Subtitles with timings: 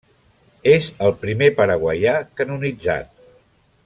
[0.71, 3.13] És el primer paraguaià canonitzat.